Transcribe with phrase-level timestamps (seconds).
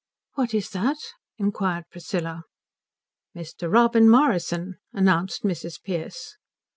[0.33, 0.97] '""What is that?"
[1.37, 2.41] inquired Priscilla.
[3.35, 3.71] "Mr.
[3.71, 5.79] Robin Morrison," announced Mrs.
[5.79, 6.37] Pearce.